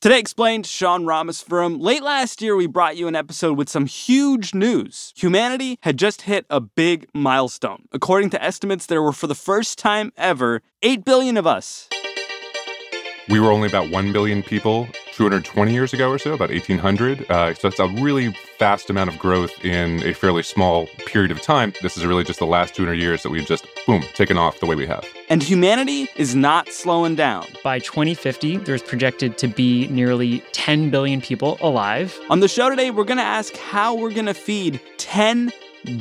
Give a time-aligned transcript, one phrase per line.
[0.00, 4.54] Today explained Sean Rameswaram Late last year, we brought you an episode with some huge
[4.54, 5.12] news.
[5.14, 7.84] Humanity had just hit a big milestone.
[7.92, 11.90] According to estimates, there were for the first time ever 8 billion of us.
[13.30, 17.30] We were only about 1 billion people 220 years ago or so, about 1800.
[17.30, 21.40] Uh, so it's a really fast amount of growth in a fairly small period of
[21.40, 21.72] time.
[21.80, 24.66] This is really just the last 200 years that we've just, boom, taken off the
[24.66, 25.06] way we have.
[25.28, 27.46] And humanity is not slowing down.
[27.62, 32.18] By 2050, there's projected to be nearly 10 billion people alive.
[32.30, 35.52] On the show today, we're going to ask how we're going to feed 10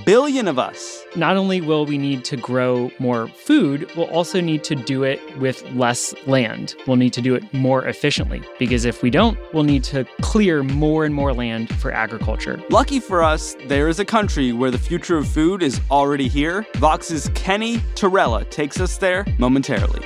[0.06, 1.04] billion of us.
[1.16, 5.20] Not only will we need to grow more food, we'll also need to do it
[5.38, 6.76] with less land.
[6.88, 10.64] We'll need to do it more efficiently because if we don't, we'll need to clear
[10.64, 12.62] more and more land for agriculture.
[12.70, 16.66] Lucky for us, there is a country where the future of food is already here.
[16.76, 20.06] Vox's Kenny Torrella takes us there momentarily.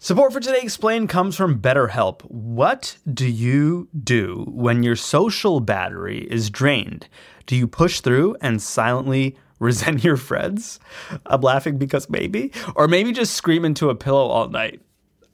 [0.00, 2.22] Support for Today Explained comes from BetterHelp.
[2.30, 7.08] What do you do when your social battery is drained?
[7.46, 10.78] Do you push through and silently resent your friends?
[11.26, 12.52] I'm laughing because maybe.
[12.76, 14.80] Or maybe just scream into a pillow all night.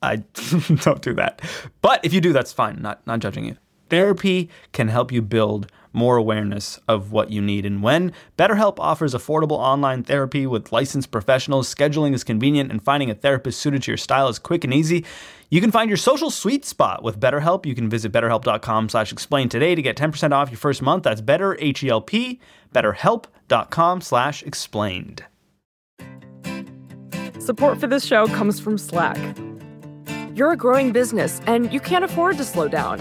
[0.01, 0.17] I
[0.81, 1.43] don't do that.
[1.83, 2.81] But if you do, that's fine.
[2.81, 3.59] Not, not judging you.
[3.91, 8.13] Therapy can help you build more awareness of what you need and when.
[8.37, 11.73] BetterHelp offers affordable online therapy with licensed professionals.
[11.73, 15.05] Scheduling is convenient, and finding a therapist suited to your style is quick and easy.
[15.51, 17.65] You can find your social sweet spot with BetterHelp.
[17.65, 21.05] You can visit betterhelp.com slash explain today to get 10% off your first month.
[21.05, 22.41] That's better, H-E-L-P,
[22.75, 25.25] betterhelp.com slash explained.
[27.39, 29.19] Support for this show comes from Slack.
[30.35, 33.01] You're a growing business, and you can't afford to slow down.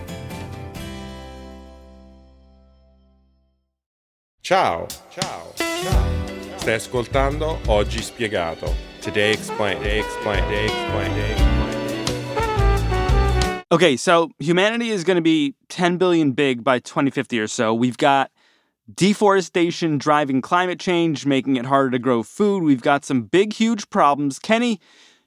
[4.51, 6.57] Ciao, ciao, ciao.
[6.57, 8.75] Stai ascoltando Oggi Spiegato.
[8.99, 11.31] Today Explained, Today Explained, Today Explained, Today
[12.35, 13.63] Explained.
[13.71, 17.73] Okay, so humanity is going to be 10 billion big by 2050 or so.
[17.73, 18.29] We've got
[18.93, 22.61] deforestation driving climate change, making it harder to grow food.
[22.63, 24.37] We've got some big, huge problems.
[24.37, 24.81] Kenny,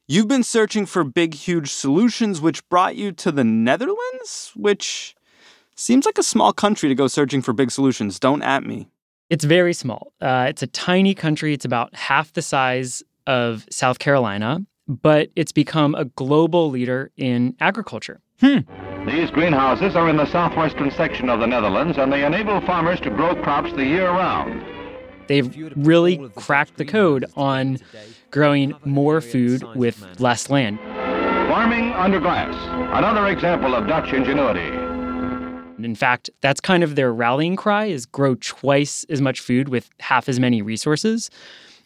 [0.06, 5.16] you've been searching for big, huge solutions, which brought you to the Netherlands, which
[5.74, 8.20] seems like a small country to go searching for big solutions.
[8.20, 8.90] Don't at me.
[9.30, 10.12] It's very small.
[10.20, 11.54] Uh, it's a tiny country.
[11.54, 17.56] It's about half the size of South Carolina, but it's become a global leader in
[17.60, 18.20] agriculture.
[18.40, 18.58] Hmm.
[19.06, 23.10] These greenhouses are in the southwestern section of the Netherlands, and they enable farmers to
[23.10, 24.62] grow crops the year round.
[25.26, 27.78] They've really cracked the code on
[28.30, 30.78] growing more food with less land.
[31.48, 32.54] Farming under glass,
[32.96, 34.83] another example of Dutch ingenuity.
[35.84, 39.90] In fact, that's kind of their rallying cry is grow twice as much food with
[40.00, 41.30] half as many resources.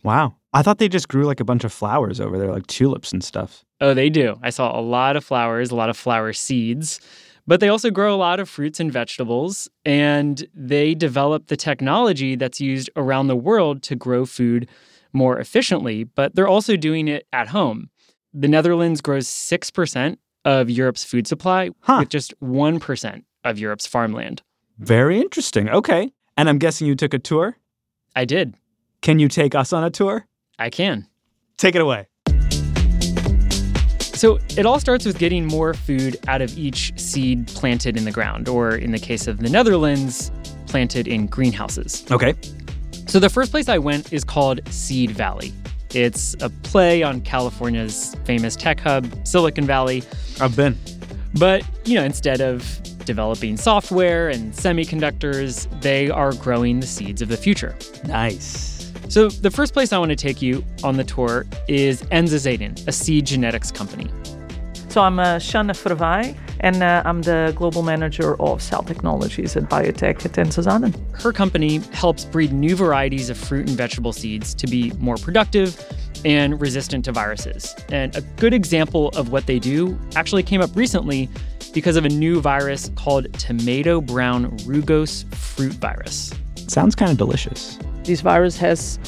[0.03, 0.37] Wow.
[0.53, 3.23] I thought they just grew like a bunch of flowers over there, like tulips and
[3.23, 3.65] stuff.
[3.81, 4.39] Oh, they do.
[4.43, 7.01] I saw a lot of flowers, a lot of flower seeds,
[7.47, 9.69] but they also grow a lot of fruits and vegetables.
[9.85, 14.69] And they develop the technology that's used around the world to grow food
[15.13, 17.91] more efficiently, but they're also doing it at home.
[18.35, 21.99] The Netherlands grows 6% of Europe's food supply Huh.
[22.01, 24.43] with just 1% of Europe's farmland.
[24.79, 25.69] Very interesting.
[25.69, 26.13] Okay.
[26.37, 27.57] And I'm guessing you took a tour?
[28.15, 28.55] I did.
[29.01, 30.27] Can you take us on a tour?
[30.59, 31.07] I can.
[31.57, 32.07] Take it away.
[34.01, 38.11] So it all starts with getting more food out of each seed planted in the
[38.11, 40.33] ground, or in the case of the Netherlands,
[40.67, 42.05] planted in greenhouses.
[42.11, 42.35] Okay.
[43.07, 45.53] So the first place I went is called Seed Valley.
[45.95, 50.03] It's a play on California's famous tech hub, Silicon Valley.
[50.41, 50.77] I've been.
[51.39, 52.65] But, you know, instead of
[53.09, 57.75] developing software and semiconductors, they are growing the seeds of the future.
[58.05, 58.93] Nice.
[59.09, 62.87] So the first place I want to take you on the tour is Enza Zaden,
[62.87, 64.11] a seed genetics company.
[64.89, 69.65] So I'm uh, Shanna Verwij, and uh, I'm the global manager of cell technologies at
[69.65, 70.95] biotech at Enza Zaden.
[71.21, 75.79] Her company helps breed new varieties of fruit and vegetable seeds to be more productive
[76.25, 77.77] and resistant to viruses.
[77.91, 81.29] And a good example of what they do actually came up recently
[81.75, 86.33] because of a new virus called tomato brown rugose fruit virus.
[86.67, 87.79] Sounds kind of delicious.
[88.05, 88.99] This virus has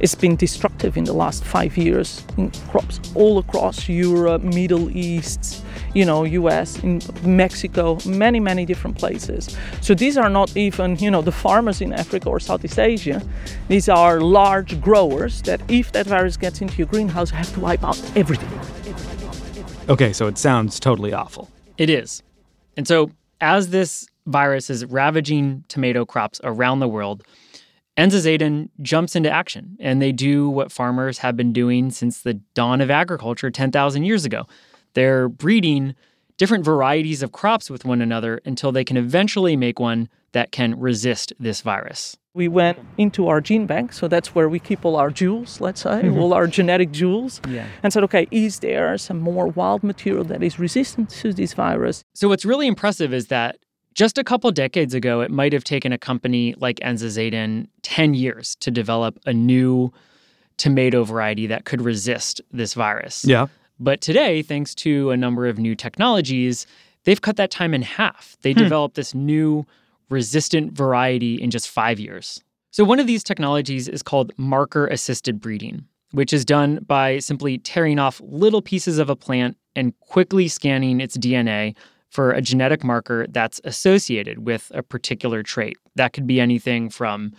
[0.00, 5.62] it's been destructive in the last five years in crops all across Europe, Middle East,
[5.94, 9.56] you know, US, in Mexico, many, many different places.
[9.80, 13.22] So these are not even, you know, the farmers in Africa or Southeast Asia.
[13.68, 17.84] These are large growers that if that virus gets into your greenhouse, have to wipe
[17.84, 18.48] out everything.
[19.88, 21.50] Okay, so it sounds totally awful.
[21.76, 22.22] It is.
[22.76, 23.10] And so
[23.40, 27.24] as this virus is ravaging tomato crops around the world,
[27.96, 32.34] Enza Zaden jumps into action, and they do what farmers have been doing since the
[32.54, 34.46] dawn of agriculture 10,000 years ago.
[34.94, 35.94] They're breeding
[36.38, 40.78] different varieties of crops with one another until they can eventually make one that can
[40.78, 42.16] resist this virus.
[42.32, 45.82] We went into our gene bank, so that's where we keep all our jewels, let's
[45.82, 46.18] say, mm-hmm.
[46.18, 47.66] all our genetic jewels, Yeah.
[47.82, 52.04] and said, okay, is there some more wild material that is resistant to this virus?
[52.14, 53.58] So, what's really impressive is that
[53.94, 58.14] just a couple decades ago, it might have taken a company like Enza Zaden 10
[58.14, 59.92] years to develop a new
[60.56, 63.24] tomato variety that could resist this virus.
[63.24, 63.46] Yeah.
[63.78, 66.66] But today, thanks to a number of new technologies,
[67.04, 68.36] they've cut that time in half.
[68.42, 68.58] They hmm.
[68.58, 69.66] developed this new
[70.10, 72.42] resistant variety in just five years.
[72.72, 77.58] So, one of these technologies is called marker assisted breeding, which is done by simply
[77.58, 81.74] tearing off little pieces of a plant and quickly scanning its DNA
[82.10, 85.78] for a genetic marker that's associated with a particular trait.
[85.94, 87.32] That could be anything from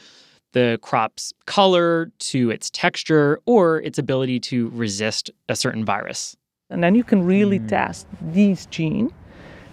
[0.53, 6.35] the crop's color to its texture or its ability to resist a certain virus.
[6.69, 7.67] And then you can really hmm.
[7.67, 9.13] test this gene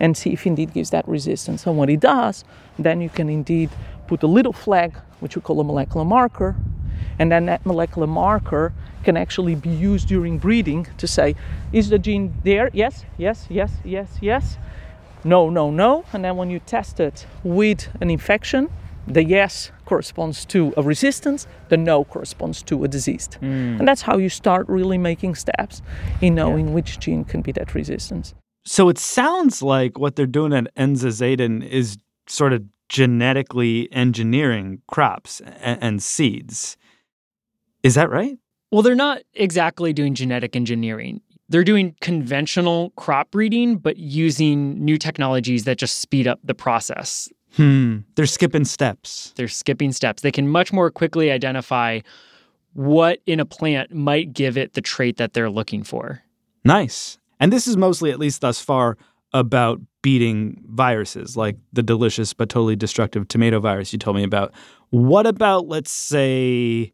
[0.01, 1.67] and see if indeed gives that resistance.
[1.67, 2.45] And when it does,
[2.79, 3.71] then you can indeed
[4.07, 6.57] put a little flag, which we call a molecular marker,
[7.19, 8.73] and then that molecular marker
[9.05, 11.35] can actually be used during breeding to say,
[11.73, 12.71] is the gene there?
[12.73, 14.57] Yes, yes, yes, yes, yes.
[15.25, 16.05] No, no, no.
[16.13, 18.71] And then when you test it with an infection,
[19.07, 23.29] the yes corresponds to a resistance, the no corresponds to a disease.
[23.41, 23.79] Mm.
[23.79, 25.83] And that's how you start really making steps
[26.21, 28.35] in knowing which gene can be that resistance.
[28.65, 34.83] So it sounds like what they're doing at Enza Zaden is sort of genetically engineering
[34.87, 36.77] crops and, and seeds.
[37.83, 38.37] Is that right?
[38.71, 41.23] Well, they're not exactly doing genetic engineering.
[41.49, 47.29] They're doing conventional crop breeding, but using new technologies that just speed up the process.
[47.55, 47.99] Hmm.
[48.15, 49.33] They're skipping steps.
[49.37, 50.23] They're skipping steps.
[50.23, 52.01] They can much more quickly identify
[52.75, 56.23] what in a plant might give it the trait that they're looking for.
[56.65, 57.19] Nice.
[57.41, 58.99] And this is mostly, at least thus far,
[59.33, 64.53] about beating viruses like the delicious but totally destructive tomato virus you told me about.
[64.91, 66.93] What about, let's say,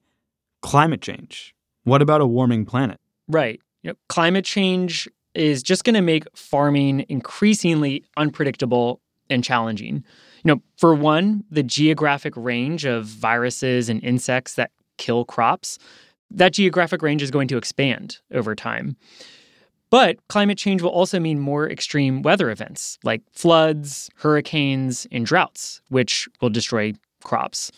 [0.62, 1.54] climate change?
[1.84, 2.98] What about a warming planet?
[3.28, 3.60] Right.
[3.84, 10.02] You know, climate change is just going to make farming increasingly unpredictable and challenging.
[10.42, 15.78] You know, for one, the geographic range of viruses and insects that kill crops,
[16.30, 18.96] that geographic range is going to expand over time.
[19.90, 25.82] But climate change will also mean more extreme weather events like floods, hurricanes, and droughts,
[25.90, 27.70] which will destroy crops.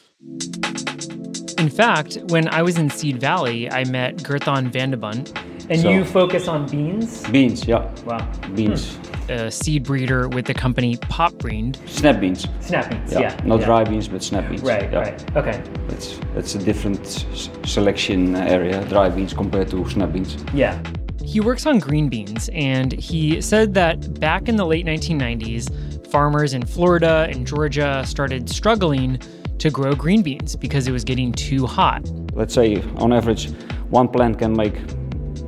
[1.59, 5.37] In fact, when I was in Seed Valley, I met Gerthon Vandebunt.
[5.69, 7.29] And So- you focus on beans?
[7.31, 7.85] Beans, yeah.
[8.05, 8.27] Wow.
[8.55, 8.95] Beans.
[8.97, 9.33] Hmm.
[9.33, 11.77] A seed breeder with the company Pop Popbreed.
[11.89, 12.47] Snap beans.
[12.61, 13.21] Snap beans, Yeah.
[13.21, 13.37] yeah.
[13.45, 13.67] Not yeah.
[13.67, 14.63] dry beans, but snap beans.
[14.63, 14.99] Right, yeah.
[15.01, 15.37] right.
[15.37, 15.61] Okay.
[15.89, 20.37] It's, it's a different s- selection area, dry beans compared to snap beans.
[20.55, 20.79] Yeah.
[21.25, 25.69] He works on green beans, and he said that back in the late 1990s,
[26.07, 29.19] farmers in Florida and Georgia started struggling
[29.59, 32.09] to grow green beans because it was getting too hot.
[32.33, 33.51] Let's say on average,
[33.91, 34.75] one plant can make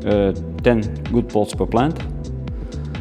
[0.02, 1.99] 10 good pots per plant.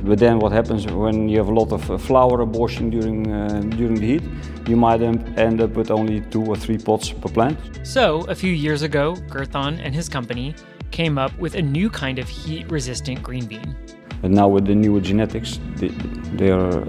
[0.03, 3.61] But then what happens when you have a lot of uh, flower abortion during, uh,
[3.75, 4.23] during the heat?
[4.67, 7.57] You might end up with only two or three pots per plant.
[7.83, 10.55] So, a few years ago, Gerthon and his company
[10.91, 13.75] came up with a new kind of heat resistant green bean.
[14.23, 15.89] And now with the newer genetics, they,
[16.37, 16.83] they are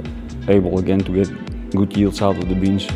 [0.49, 2.87] able again to get good yields out of the beans.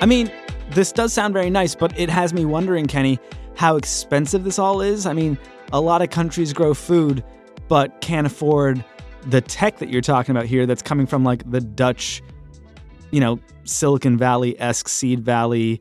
[0.00, 0.30] I mean,
[0.70, 3.18] this does sound very nice, but it has me wondering, Kenny,
[3.56, 5.06] how expensive this all is.
[5.06, 5.38] I mean,
[5.72, 7.24] a lot of countries grow food,
[7.68, 8.84] but can't afford
[9.26, 12.22] the tech that you're talking about here that's coming from like the Dutch,
[13.10, 15.80] you know, Silicon Valley esque Seed Valley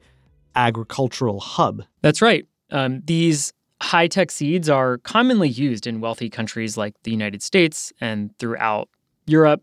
[0.56, 1.84] agricultural hub.
[2.02, 2.46] That's right.
[2.72, 7.92] Um, these high tech seeds are commonly used in wealthy countries like the United States
[8.00, 8.88] and throughout
[9.26, 9.62] Europe,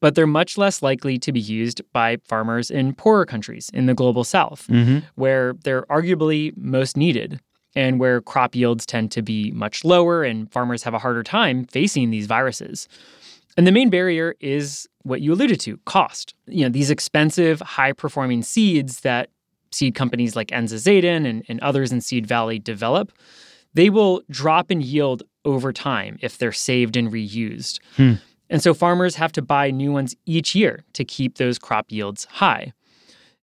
[0.00, 3.94] but they're much less likely to be used by farmers in poorer countries in the
[3.94, 4.68] global south,
[5.14, 7.40] where they're arguably most needed
[7.74, 11.64] and where crop yields tend to be much lower and farmers have a harder time
[11.66, 12.88] facing these viruses.
[13.56, 16.34] And the main barrier is what you alluded to cost.
[16.46, 19.30] You know, these expensive, high performing seeds that
[19.72, 23.12] seed companies like Enza Zaden and, and others in Seed Valley develop,
[23.74, 27.78] they will drop in yield over time if they're saved and reused.
[27.96, 28.14] Hmm.
[28.48, 32.26] And so farmers have to buy new ones each year to keep those crop yields
[32.26, 32.72] high.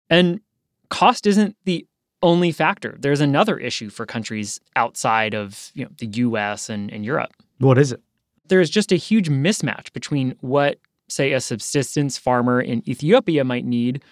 [0.10, 0.42] And
[0.90, 1.86] cost isn't the
[2.22, 2.98] only factor.
[3.00, 7.32] There's another issue for countries outside of you know, the US and, and Europe.
[7.60, 8.02] What is it?
[8.48, 14.04] There's just a huge mismatch between what, say, a subsistence farmer in Ethiopia might need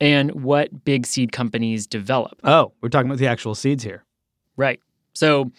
[0.00, 2.40] and what big seed companies develop.
[2.44, 4.04] Oh, we're talking about the actual seeds here.
[4.56, 4.80] Right.
[5.12, 5.50] So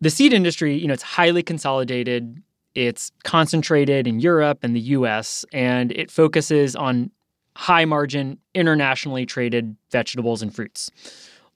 [0.00, 2.42] the seed industry, you know, it's highly consolidated.
[2.74, 7.10] It's concentrated in Europe and the US, and it focuses on
[7.56, 10.90] high margin, internationally traded vegetables and fruits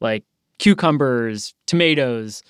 [0.00, 0.24] like
[0.58, 2.42] cucumbers, tomatoes,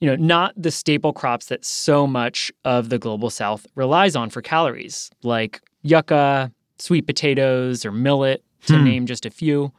[0.00, 4.30] you know, not the staple crops that so much of the global south relies on
[4.30, 8.84] for calories, like yucca, sweet potatoes, or millet, to Hmm.
[8.84, 9.72] name just a few.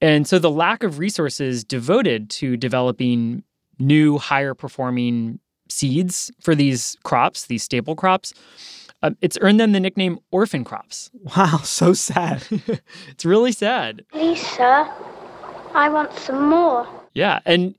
[0.00, 3.42] And so the lack of resources devoted to developing
[3.78, 8.32] new, higher performing seeds for these crops, these staple crops,
[9.02, 11.10] uh, it's earned them the nickname orphan crops.
[11.36, 12.44] Wow, so sad.
[13.08, 14.04] It's really sad.
[14.12, 14.92] Lisa,
[15.74, 16.86] I want some more.
[17.14, 17.40] Yeah.
[17.46, 17.74] And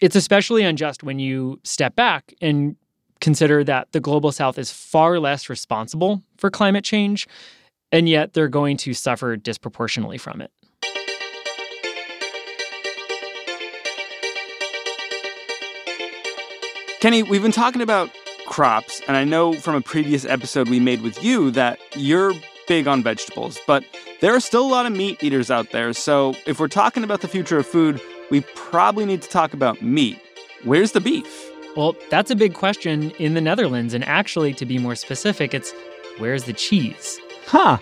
[0.00, 2.76] it's especially unjust when you step back and
[3.20, 7.26] consider that the global south is far less responsible for climate change,
[7.92, 10.50] and yet they're going to suffer disproportionately from it.
[17.00, 18.10] Kenny, we've been talking about
[18.46, 22.34] crops, and I know from a previous episode we made with you that you're
[22.68, 23.82] big on vegetables, but
[24.20, 25.94] there are still a lot of meat eaters out there.
[25.94, 29.80] So if we're talking about the future of food, we probably need to talk about
[29.80, 30.20] meat.
[30.64, 31.50] Where's the beef?
[31.74, 33.94] Well, that's a big question in the Netherlands.
[33.94, 35.72] And actually, to be more specific, it's
[36.18, 37.18] where's the cheese?
[37.46, 37.78] Huh.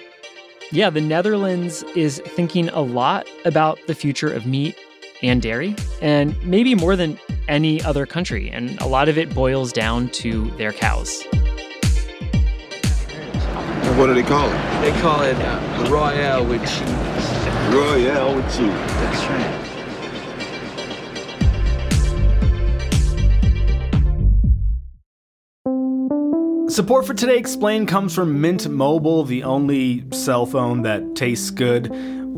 [0.71, 4.77] Yeah, the Netherlands is thinking a lot about the future of meat
[5.23, 8.51] and dairy, and maybe more than any other country.
[8.51, 11.25] And a lot of it boils down to their cows.
[13.97, 14.83] What do they call it?
[14.83, 17.75] They call it uh, Royale with cheese.
[17.75, 18.69] Royale with cheese.
[18.69, 19.65] That's right.
[26.71, 31.91] Support for Today Explained comes from Mint Mobile, the only cell phone that tastes good.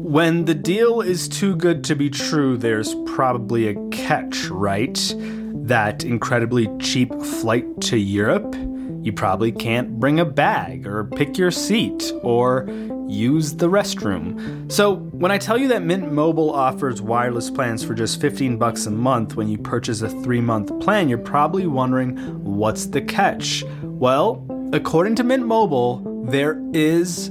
[0.03, 5.15] When the deal is too good to be true, there's probably a catch, right?
[5.17, 8.57] That incredibly cheap flight to Europe?
[9.03, 12.69] You probably can't bring a bag, or pick your seat, or
[13.09, 14.71] use the restroom.
[14.73, 18.87] So, when I tell you that Mint Mobile offers wireless plans for just 15 bucks
[18.87, 23.65] a month when you purchase a 3-month plan, you're probably wondering what's the catch?
[23.83, 27.31] Well, according to Mint Mobile, there is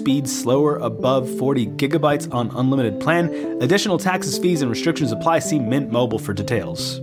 [0.00, 3.28] Speed slower above 40 gigabytes on unlimited plan.
[3.60, 5.40] Additional taxes, fees, and restrictions apply.
[5.40, 7.02] See Mint Mobile for details.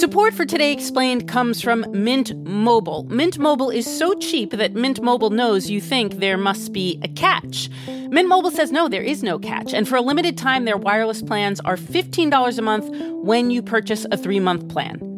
[0.00, 3.02] Support for Today Explained comes from Mint Mobile.
[3.10, 7.08] Mint Mobile is so cheap that Mint Mobile knows you think there must be a
[7.08, 7.68] catch.
[8.08, 9.74] Mint Mobile says no, there is no catch.
[9.74, 12.88] And for a limited time, their wireless plans are $15 a month
[13.22, 15.17] when you purchase a three month plan.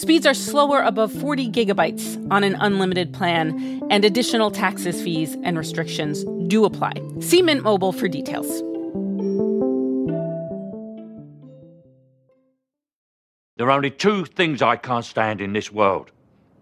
[0.00, 5.58] Speeds are slower above 40 gigabytes on an unlimited plan, and additional taxes, fees, and
[5.58, 6.94] restrictions do apply.
[7.20, 8.48] See Mint Mobile for details.
[13.58, 16.10] There are only two things I can't stand in this world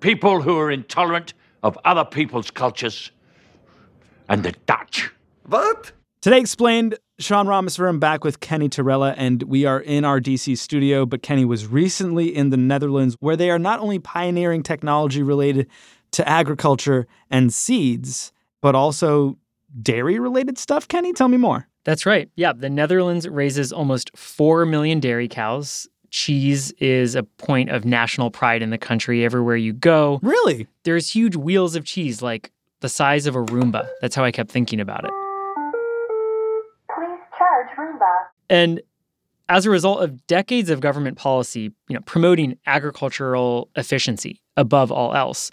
[0.01, 3.13] people who are intolerant of other people's cultures,
[4.29, 5.13] and the Dutch.
[5.47, 5.93] What?
[6.23, 11.05] Today explained, Sean Rameswaram back with Kenny Torrella, and we are in our DC studio.
[11.05, 15.69] But Kenny was recently in the Netherlands, where they are not only pioneering technology related
[16.13, 18.33] to agriculture and seeds,
[18.63, 19.37] but also
[19.83, 20.87] dairy related stuff.
[20.87, 21.67] Kenny, tell me more.
[21.85, 22.31] That's right.
[22.37, 25.89] Yeah, the Netherlands raises almost 4 million dairy cows.
[26.11, 30.21] Cheese is a point of national pride in the country everywhere you go.
[30.23, 30.69] Really?
[30.85, 33.89] There's huge wheels of cheese, like the size of a Roomba.
[34.01, 35.11] That's how I kept thinking about it.
[37.75, 38.81] Please charge And
[39.49, 45.15] as a result of decades of government policy, you know, promoting agricultural efficiency above all
[45.15, 45.51] else,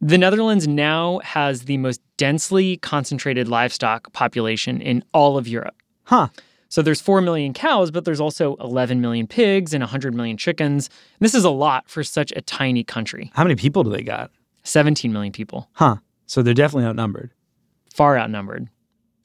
[0.00, 5.76] the Netherlands now has the most densely concentrated livestock population in all of Europe.
[6.04, 6.28] Huh.
[6.68, 10.88] So there's 4 million cows, but there's also 11 million pigs and 100 million chickens.
[11.20, 13.30] This is a lot for such a tiny country.
[13.34, 14.30] How many people do they got?
[14.64, 15.68] 17 million people.
[15.74, 15.96] Huh.
[16.26, 17.30] So they're definitely outnumbered.
[17.94, 18.70] Far outnumbered.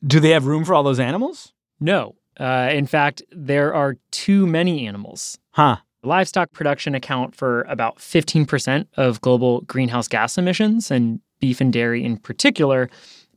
[0.06, 1.54] Do they have room for all those animals?
[1.80, 2.16] No.
[2.40, 5.40] Uh, in fact, there are too many animals.
[5.52, 5.78] Huh.
[6.04, 12.04] Livestock production account for about 15% of global greenhouse gas emissions, and beef and dairy
[12.04, 12.90] in particular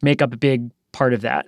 [0.03, 1.47] make up a big part of that.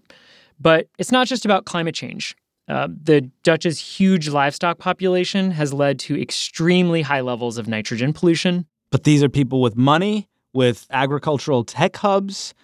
[0.61, 2.37] But it's not just about climate change.
[2.69, 8.67] Uh, the Dutch's huge livestock population has led to extremely high levels of nitrogen pollution.
[8.91, 12.55] But these are people with money, with agricultural tech hubs.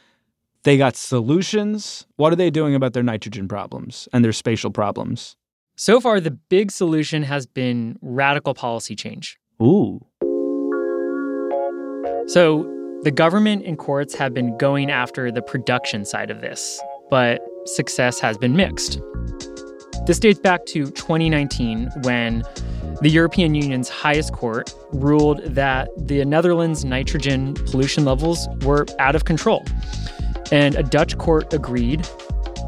[0.65, 2.07] They got solutions.
[2.17, 5.37] What are they doing about their nitrogen problems and their spatial problems?
[5.77, 9.38] So far, the big solution has been radical policy change.
[9.62, 10.05] Ooh.
[12.27, 12.75] So,
[13.05, 18.19] the government and courts have been going after the production side of this, but success
[18.19, 19.00] has been mixed.
[20.07, 22.43] This dates back to 2019 when
[23.00, 29.25] the European Union's highest court ruled that the Netherlands' nitrogen pollution levels were out of
[29.25, 29.65] control.
[30.50, 32.09] And a Dutch court agreed,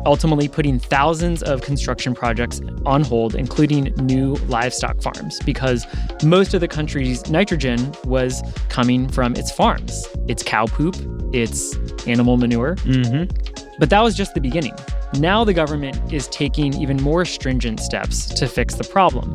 [0.06, 5.86] ultimately putting thousands of construction projects on hold, including new livestock farms, because
[6.22, 10.96] most of the country's nitrogen was coming from its farms, its cow poop,
[11.32, 12.76] its animal manure.
[12.76, 13.76] Mm-hmm.
[13.78, 14.74] But that was just the beginning.
[15.14, 19.34] Now the government is taking even more stringent steps to fix the problem.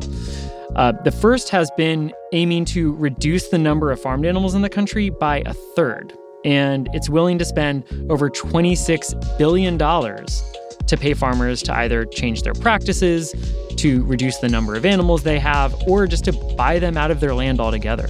[0.76, 4.68] Uh, the first has been aiming to reduce the number of farmed animals in the
[4.68, 6.12] country by a third.
[6.46, 12.54] And it's willing to spend over $26 billion to pay farmers to either change their
[12.54, 13.34] practices,
[13.76, 17.18] to reduce the number of animals they have, or just to buy them out of
[17.18, 18.08] their land altogether.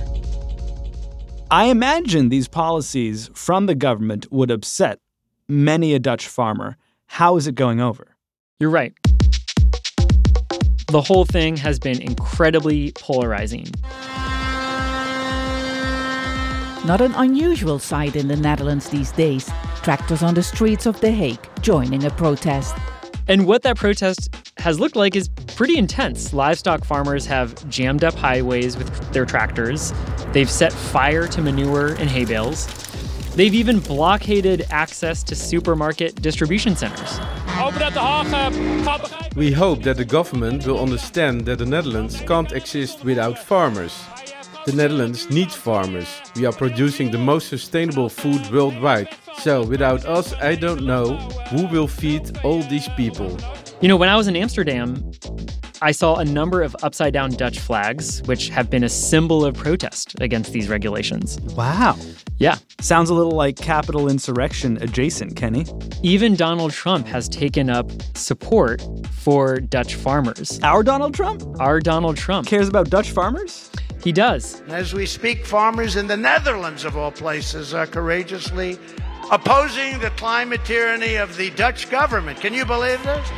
[1.50, 5.00] I imagine these policies from the government would upset
[5.48, 6.76] many a Dutch farmer.
[7.06, 8.16] How is it going over?
[8.60, 8.92] You're right.
[10.88, 13.66] The whole thing has been incredibly polarizing.
[16.86, 19.50] Not an unusual sight in the Netherlands these days.
[19.82, 22.76] Tractors on the streets of The Hague joining a protest.
[23.26, 26.32] And what that protest has looked like is pretty intense.
[26.32, 29.92] Livestock farmers have jammed up highways with their tractors.
[30.32, 32.68] They've set fire to manure and hay bales.
[33.34, 37.18] They've even blockaded access to supermarket distribution centers.
[39.34, 44.06] We hope that the government will understand that the Netherlands can't exist without farmers.
[44.66, 46.08] The Netherlands needs farmers.
[46.34, 49.08] We are producing the most sustainable food worldwide.
[49.38, 51.18] So without us, I don't know
[51.50, 53.38] who will feed all these people.
[53.80, 55.12] You know, when I was in Amsterdam,
[55.82, 59.54] I saw a number of upside down Dutch flags, which have been a symbol of
[59.54, 61.38] protest against these regulations.
[61.54, 61.96] Wow.
[62.38, 62.56] Yeah.
[62.80, 65.64] Sounds a little like Capitol insurrection adjacent, Kenny.
[66.02, 70.58] Even Donald Trump has taken up support for Dutch farmers.
[70.64, 71.44] Our Donald Trump?
[71.60, 72.48] Our Donald Trump.
[72.48, 73.70] Cares about Dutch farmers?
[74.06, 74.62] He does.
[74.68, 78.78] As we speak, farmers in the Netherlands, of all places, are courageously
[79.32, 82.40] opposing the climate tyranny of the Dutch government.
[82.40, 83.28] Can you believe this?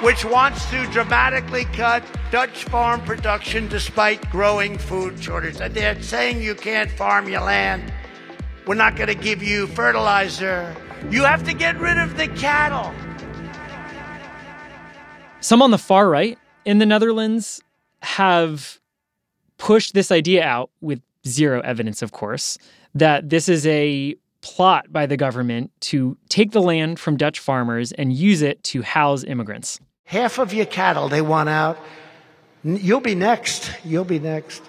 [0.00, 5.58] Which wants to dramatically cut Dutch farm production despite growing food shortage.
[5.58, 7.92] They're saying you can't farm your land.
[8.66, 10.74] We're not going to give you fertilizer.
[11.10, 12.94] You have to get rid of the cattle.
[15.40, 17.60] Some on the far right in the Netherlands
[18.00, 18.78] have
[19.62, 22.58] pushed this idea out with zero evidence, of course,
[22.96, 27.92] that this is a plot by the government to take the land from Dutch farmers
[27.92, 29.78] and use it to house immigrants.
[30.04, 31.78] Half of your cattle they want out.
[32.64, 33.70] You'll be next.
[33.84, 34.62] You'll be next.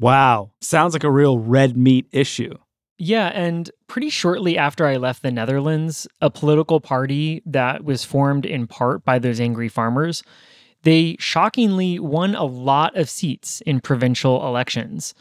[0.00, 0.50] Wow.
[0.62, 2.54] Sounds like a real red meat issue.
[2.96, 8.46] Yeah, and pretty shortly after I left the Netherlands, a political party that was formed
[8.46, 10.22] in part by those angry farmers,
[10.88, 15.12] they shockingly won a lot of seats in provincial elections.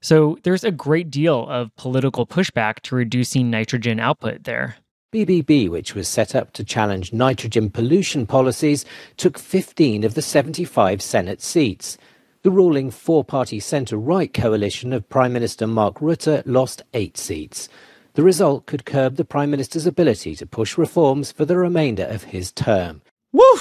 [0.00, 4.76] So there's a great deal of political pushback to reducing nitrogen output there.
[5.12, 8.84] BBB, which was set up to challenge nitrogen pollution policies,
[9.16, 11.98] took 15 of the 75 Senate seats.
[12.42, 17.68] The ruling four party centre right coalition of Prime Minister Mark Rutte lost eight seats.
[18.14, 22.22] The result could curb the Prime Minister's ability to push reforms for the remainder of
[22.22, 23.02] his term.
[23.32, 23.58] Woo!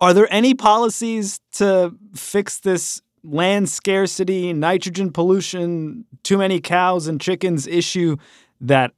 [0.00, 7.20] Are there any policies to fix this land scarcity, nitrogen pollution, too many cows and
[7.20, 8.16] chickens issue
[8.62, 8.92] that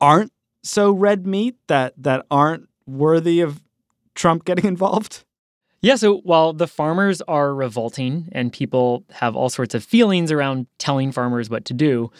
[0.00, 0.32] aren't
[0.62, 3.60] so red meat that that aren't worthy of
[4.14, 5.24] Trump getting involved?
[5.80, 10.68] Yeah, so while the farmers are revolting and people have all sorts of feelings around
[10.78, 12.12] telling farmers what to do,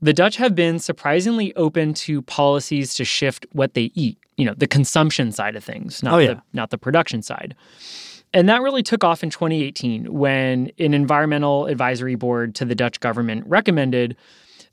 [0.00, 4.54] the Dutch have been surprisingly open to policies to shift what they eat, you know,
[4.56, 6.34] the consumption side of things, not Oh, yeah.
[6.34, 7.54] the not the production side.
[8.32, 12.98] And that really took off in 2018 when an environmental advisory board to the Dutch
[12.98, 14.16] government recommended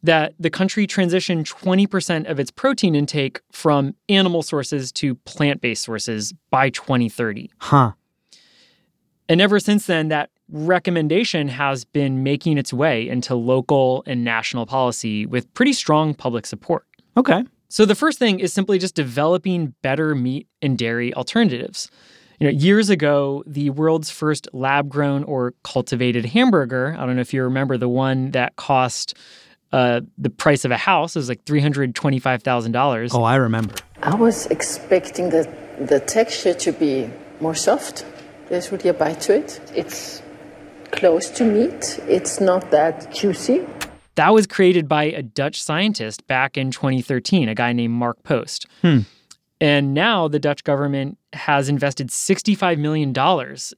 [0.01, 6.33] that the country transition 20% of its protein intake from animal sources to plant-based sources
[6.49, 7.51] by 2030.
[7.59, 7.91] Huh.
[9.29, 14.65] And ever since then, that recommendation has been making its way into local and national
[14.65, 16.85] policy with pretty strong public support.
[17.15, 17.43] Okay.
[17.71, 21.89] So the first thing is simply just developing better meat and dairy alternatives.
[22.37, 27.33] You know, years ago, the world's first lab-grown or cultivated hamburger, I don't know if
[27.33, 29.13] you remember the one that cost
[29.71, 33.09] uh, the price of a house, it was like $325,000.
[33.13, 33.73] Oh, I remember.
[34.03, 38.05] I was expecting the, the texture to be more soft.
[38.49, 39.61] There's really a bite to it.
[39.73, 40.21] It's
[40.91, 42.01] close to meat.
[42.09, 43.65] It's not that juicy.
[44.15, 48.67] That was created by a Dutch scientist back in 2013, a guy named Mark Post.
[48.81, 48.99] Hmm.
[49.61, 53.13] And now the Dutch government has invested $65 million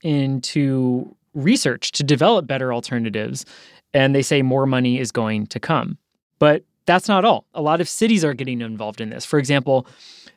[0.01, 3.45] into research to develop better alternatives.
[3.93, 5.97] And they say more money is going to come.
[6.39, 7.45] But that's not all.
[7.53, 9.25] A lot of cities are getting involved in this.
[9.25, 9.85] For example,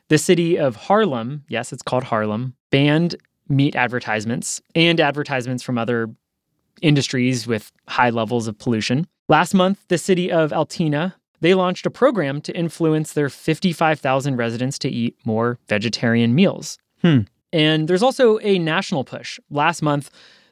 [0.09, 3.15] the city of Haarlem, yes, it's called Haarlem, banned
[3.49, 6.09] meat advertisements and advertisements from other
[6.81, 9.07] industries with high levels of pollution.
[9.29, 14.79] Last month, the city of Altina, they launched a program to influence their 55,000 residents
[14.79, 16.77] to eat more vegetarian meals.
[17.01, 17.21] Hmm.
[17.51, 19.37] And there's also a national push.
[19.49, 20.09] Last month,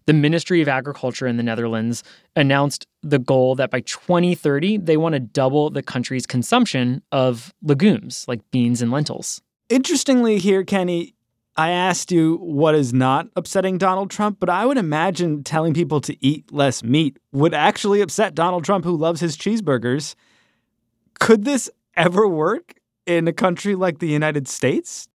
[0.07, 2.03] the Ministry of Agriculture in the Netherlands
[2.35, 8.25] announced the goal that by 2030, they want to double the country's consumption of legumes
[8.27, 9.41] like beans and lentils.
[9.69, 11.15] Interestingly, here, Kenny,
[11.57, 16.01] I asked you what is not upsetting Donald Trump, but I would imagine telling people
[16.01, 20.15] to eat less meat would actually upset Donald Trump, who loves his cheeseburgers.
[21.19, 25.07] Could this ever work in a country like the United States?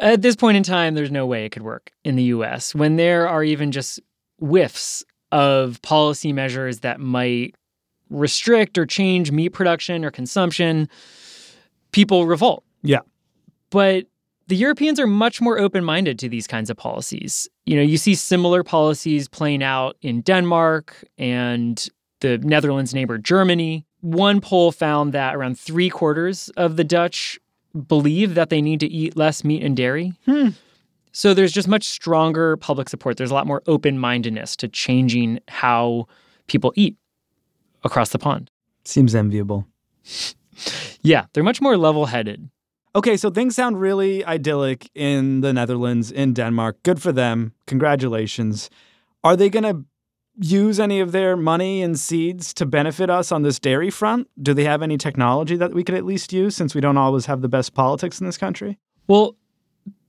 [0.00, 2.96] At this point in time, there's no way it could work in the US when
[2.96, 4.00] there are even just
[4.40, 7.54] whiffs of policy measures that might
[8.10, 10.88] restrict or change meat production or consumption.
[11.92, 12.64] People revolt.
[12.82, 13.00] Yeah.
[13.70, 14.06] But
[14.46, 17.48] the Europeans are much more open minded to these kinds of policies.
[17.64, 21.88] You know, you see similar policies playing out in Denmark and
[22.20, 23.86] the Netherlands' neighbor Germany.
[24.00, 27.38] One poll found that around three quarters of the Dutch
[27.88, 30.12] believe that they need to eat less meat and dairy.
[30.26, 30.50] Hmm.
[31.12, 33.16] So there's just much stronger public support.
[33.16, 36.06] There's a lot more open mindedness to changing how
[36.48, 36.96] people eat
[37.84, 38.50] across the pond.
[38.84, 39.66] Seems enviable.
[41.02, 42.48] Yeah, they're much more level headed.
[42.96, 46.80] Okay, so things sound really idyllic in the Netherlands, in Denmark.
[46.84, 47.52] Good for them.
[47.66, 48.70] Congratulations.
[49.24, 49.84] Are they going to
[50.36, 54.28] use any of their money and seeds to benefit us on this dairy front?
[54.40, 57.26] Do they have any technology that we could at least use since we don't always
[57.26, 58.78] have the best politics in this country?
[59.08, 59.36] Well,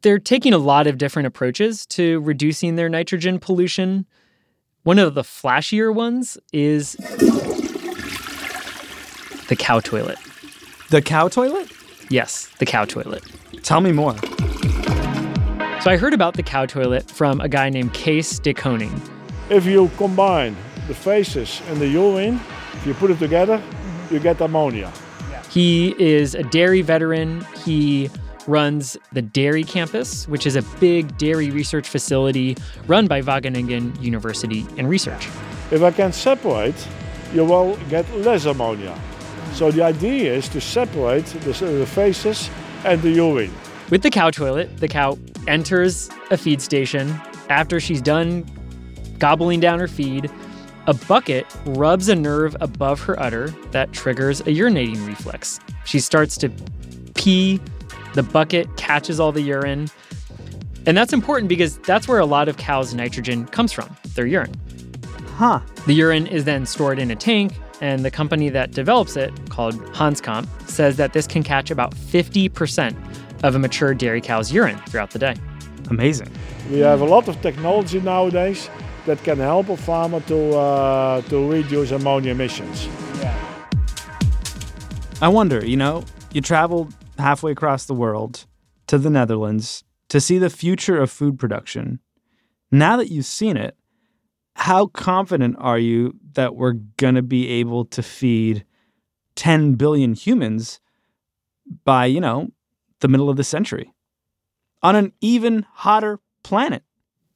[0.01, 4.05] they're taking a lot of different approaches to reducing their nitrogen pollution.
[4.83, 6.93] One of the flashier ones is
[9.47, 10.19] the cow toilet.
[10.91, 11.71] The cow toilet?
[12.09, 13.23] Yes, the cow toilet.
[13.63, 14.15] Tell me more.
[15.81, 19.01] So I heard about the cow toilet from a guy named Kees de Koning.
[19.49, 20.55] If you combine
[20.87, 22.39] the faces and the urine,
[22.73, 23.61] if you put it together,
[24.09, 24.91] you get ammonia.
[25.49, 27.45] He is a dairy veteran.
[27.63, 28.09] He
[28.47, 32.55] runs the Dairy Campus, which is a big dairy research facility
[32.87, 35.27] run by Wageningen University and Research.
[35.71, 36.75] If I can separate,
[37.33, 38.99] you will get less ammonia.
[39.55, 42.49] So the idea is to separate the, the faces
[42.83, 43.53] and the urine.
[43.89, 47.09] With the cow toilet, the cow enters a feed station.
[47.47, 48.45] After she's done
[49.17, 50.29] gobbling down her feed,
[50.87, 55.61] a bucket rubs a nerve above her udder that triggers a urinating reflex.
[55.85, 56.49] She starts to
[57.15, 57.61] pee,
[58.13, 59.87] the bucket catches all the urine.
[60.85, 64.53] And that's important because that's where a lot of cows' nitrogen comes from, their urine.
[65.27, 65.61] Huh.
[65.85, 69.75] The urine is then stored in a tank, and the company that develops it, called
[69.93, 72.95] Hanskamp, says that this can catch about 50%
[73.43, 75.35] of a mature dairy cow's urine throughout the day.
[75.89, 76.29] Amazing.
[76.71, 78.69] We have a lot of technology nowadays
[79.05, 82.87] that can help a farmer to, uh, to reduce ammonia emissions.
[85.21, 88.45] I wonder, you know, you traveled halfway across the world
[88.87, 91.99] to the Netherlands to see the future of food production.
[92.71, 93.77] Now that you've seen it,
[94.55, 98.65] how confident are you that we're going to be able to feed
[99.35, 100.79] 10 billion humans
[101.83, 102.49] by, you know,
[103.01, 103.93] the middle of the century
[104.81, 106.83] on an even hotter planet?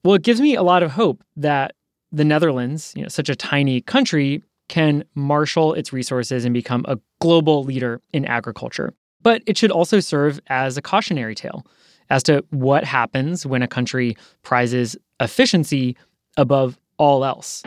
[0.04, 1.76] Well, it gives me a lot of hope that
[2.12, 6.98] the Netherlands, you know, such a tiny country, can marshal its resources and become a
[7.20, 8.94] global leader in agriculture.
[9.22, 11.66] But it should also serve as a cautionary tale
[12.10, 15.98] as to what happens when a country prizes efficiency
[16.38, 17.64] above all else.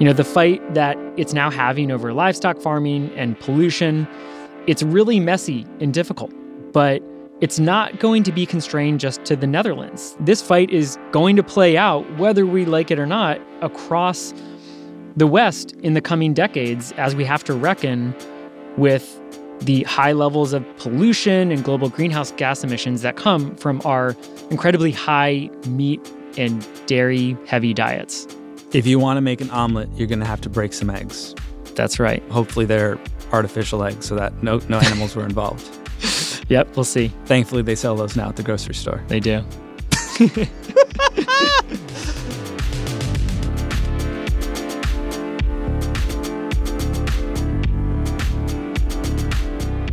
[0.00, 4.08] You know, the fight that it's now having over livestock farming and pollution,
[4.66, 6.32] it's really messy and difficult,
[6.72, 7.02] but
[7.40, 10.16] it's not going to be constrained just to the Netherlands.
[10.20, 14.32] This fight is going to play out, whether we like it or not, across
[15.16, 18.14] the West in the coming decades as we have to reckon
[18.76, 19.20] with
[19.60, 24.16] the high levels of pollution and global greenhouse gas emissions that come from our
[24.50, 26.00] incredibly high meat
[26.38, 28.26] and dairy heavy diets.
[28.72, 31.34] If you want to make an omelet, you're going to have to break some eggs.
[31.74, 32.22] That's right.
[32.30, 32.98] Hopefully, they're
[33.32, 35.68] artificial eggs so that no, no animals were involved.
[36.50, 37.12] Yep, we'll see.
[37.26, 39.04] Thankfully, they sell those now at the grocery store.
[39.06, 39.44] They do.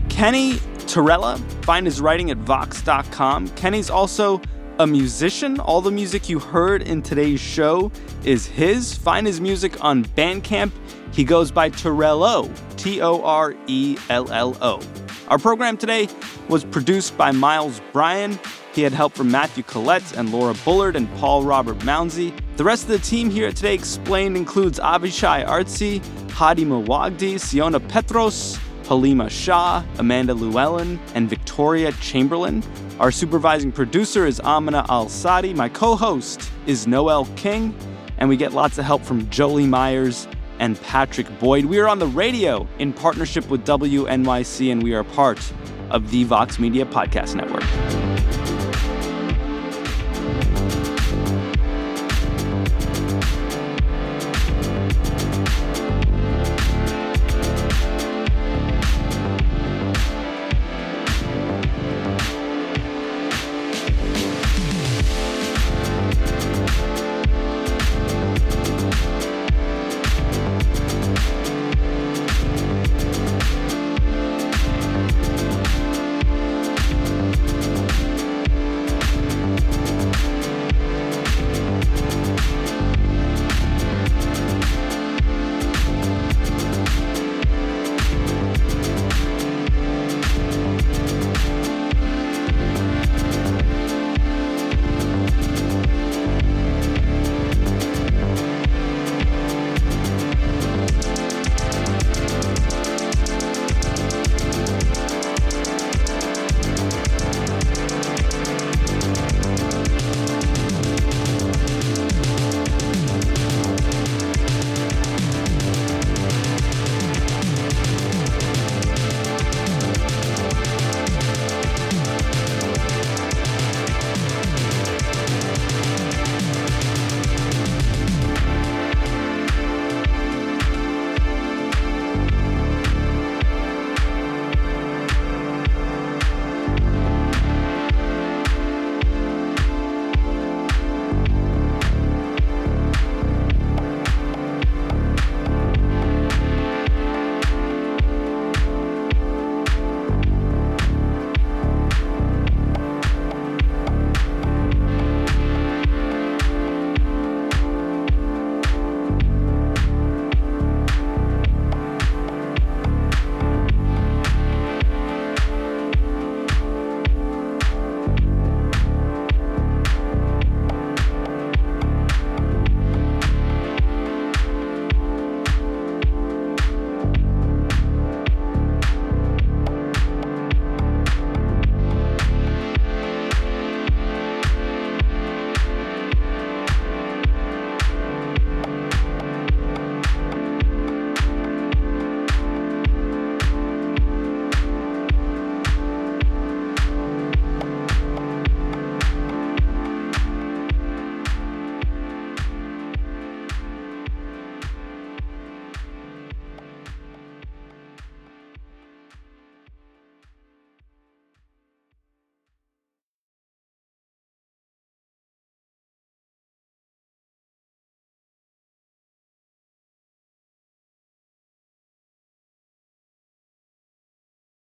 [0.10, 0.54] Kenny
[0.88, 1.40] Torrella.
[1.64, 3.50] Find his writing at Vox.com.
[3.50, 4.42] Kenny's also
[4.80, 5.60] a musician.
[5.60, 7.92] All the music you heard in today's show
[8.24, 8.94] is his.
[8.94, 10.72] Find his music on Bandcamp.
[11.14, 14.82] He goes by Torello, T O R E L L O.
[15.30, 16.08] Our program today
[16.48, 18.40] was produced by Miles Bryan.
[18.74, 22.34] He had help from Matthew Collette and Laura Bullard and Paul Robert Mounsey.
[22.58, 27.80] The rest of the team here at Today Explained includes Avishai Artsy, Hadi Mawagdi, Siona
[27.80, 32.64] Petros, Halima Shah, Amanda Llewellyn, and Victoria Chamberlain.
[33.00, 35.54] Our supervising producer is Amina Al Sadi.
[35.54, 37.76] My co host is Noel King.
[38.18, 41.66] And we get lots of help from Jolie Myers and Patrick Boyd.
[41.66, 45.54] We are on the radio in partnership with WNYC, and we are part
[45.92, 48.07] of the Vox Media Podcast Network.